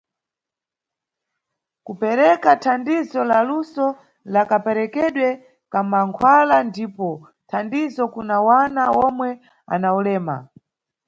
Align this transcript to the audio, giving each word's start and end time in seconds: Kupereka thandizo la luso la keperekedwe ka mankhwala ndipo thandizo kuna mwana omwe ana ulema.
Kupereka 1.85 2.49
thandizo 2.63 3.21
la 3.31 3.39
luso 3.49 3.85
la 4.33 4.41
keperekedwe 4.49 5.29
ka 5.71 5.79
mankhwala 5.91 6.57
ndipo 6.69 7.09
thandizo 7.49 8.03
kuna 8.13 8.35
mwana 8.45 8.83
omwe 9.05 9.29
ana 9.73 9.89
ulema. 9.99 10.35